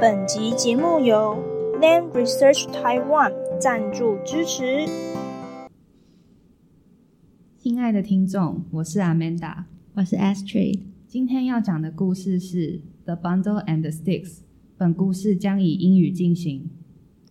[0.00, 1.42] 本集节目由
[1.80, 4.86] Land Research Taiwan 赞助支持。
[7.56, 9.64] 亲爱的听众，我是 Amanda，
[9.94, 10.82] 我是 Astrid。
[11.08, 12.56] 今天要讲的故事是
[13.06, 14.36] 《The Bundle and the Sticks》。
[14.76, 16.70] 本故事将以英语进行。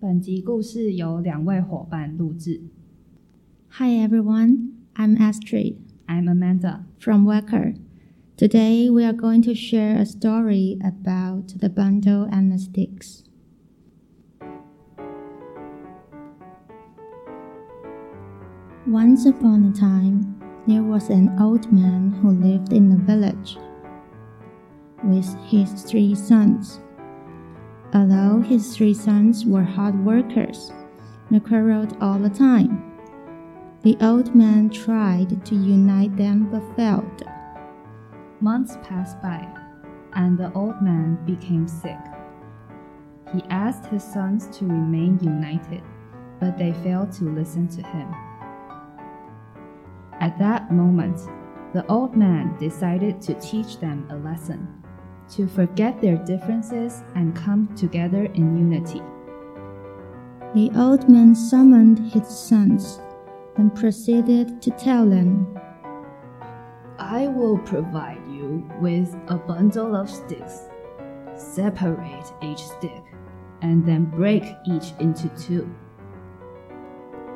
[0.00, 2.62] 本集故事由两位伙伴录制。
[3.68, 5.76] Hi everyone, I'm Astrid.
[6.08, 7.76] I'm Amanda from Wecker.
[8.38, 13.24] Today we are going to share a story about the bundle and the sticks.
[18.86, 23.58] Once upon a time, there was an old man who lived in a village
[25.02, 26.78] with his three sons.
[27.92, 30.70] Although his three sons were hard workers,
[31.32, 32.84] they quarreled all the time.
[33.82, 37.24] The old man tried to unite them but failed.
[38.40, 39.46] Months passed by,
[40.12, 41.98] and the old man became sick.
[43.34, 45.82] He asked his sons to remain united,
[46.38, 48.14] but they failed to listen to him.
[50.20, 51.20] At that moment,
[51.72, 54.68] the old man decided to teach them a lesson
[55.30, 59.02] to forget their differences and come together in unity.
[60.54, 63.00] The old man summoned his sons
[63.56, 65.58] and proceeded to tell them
[66.98, 70.68] I will provide you with a bundle of sticks.
[71.36, 73.02] Separate each stick
[73.62, 75.68] and then break each into two.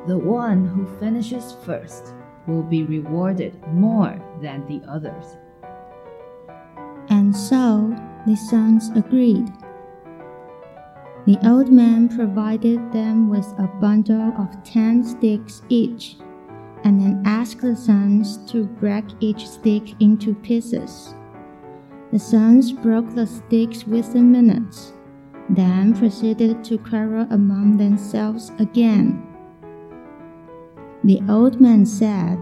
[0.06, 2.14] The one who finishes first
[2.46, 5.36] will be rewarded more than the others.
[7.08, 7.94] And so
[8.26, 9.48] the sons agreed.
[11.26, 16.16] The old man provided them with a bundle of ten sticks each
[16.84, 21.12] and then asked the sons to break each stick into pieces.
[22.12, 24.92] The sons broke the sticks within minutes,
[25.48, 29.26] then proceeded to quarrel among themselves again.
[31.02, 32.38] The old man said,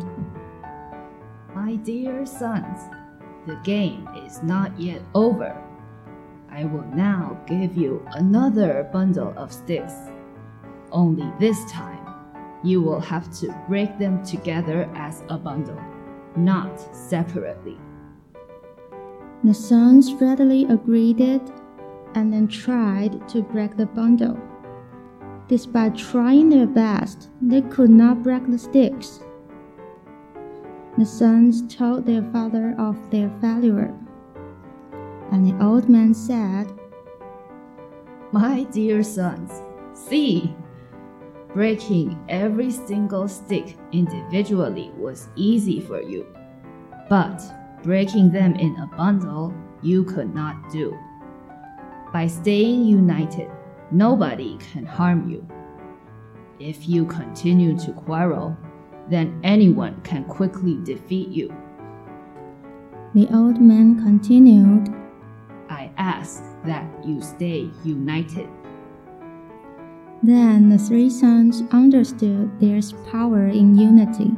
[1.54, 2.80] My dear sons,
[3.46, 5.56] the game is not yet over.
[6.50, 9.94] I will now give you another bundle of sticks.
[10.92, 11.89] Only this time
[12.62, 15.80] you will have to break them together as a bundle,
[16.36, 17.78] not separately.
[19.42, 21.20] The sons readily agreed
[22.14, 24.38] and then tried to break the bundle.
[25.48, 29.20] Despite trying their best, they could not break the sticks.
[30.98, 33.94] The sons told their father of their failure.
[35.32, 36.70] And the old man said,
[38.32, 39.62] My dear sons,
[39.94, 40.54] see,
[41.54, 46.24] Breaking every single stick individually was easy for you,
[47.08, 47.42] but
[47.82, 49.52] breaking them in a bundle
[49.82, 50.96] you could not do.
[52.12, 53.50] By staying united,
[53.90, 55.44] nobody can harm you.
[56.60, 58.56] If you continue to quarrel,
[59.08, 61.52] then anyone can quickly defeat you.
[63.14, 64.94] The old man continued,
[65.68, 68.48] I ask that you stay united.
[70.22, 74.36] Then the three sons understood there's power in unity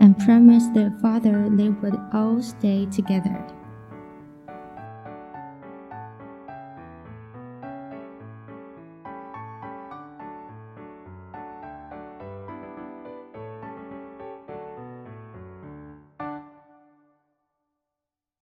[0.00, 3.46] and promised their father they would all stay together.